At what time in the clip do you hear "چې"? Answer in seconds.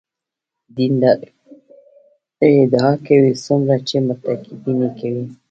3.87-3.95